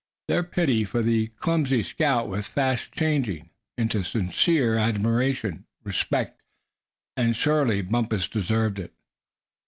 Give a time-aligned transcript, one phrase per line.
[0.27, 6.41] Their pity for the clumsy scout was fast changing into sincere admiration, respect.
[7.15, 8.95] And surely Bumpus deserved it.